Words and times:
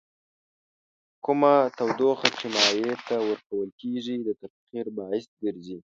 کومه 1.25 1.53
تودوخه 1.77 2.27
چې 2.37 2.45
مایع 2.55 2.95
ته 3.07 3.15
ورکول 3.29 3.69
کیږي 3.81 4.15
د 4.25 4.29
تبخیر 4.41 4.85
باعث 4.97 5.25
ګرځي. 5.41 5.77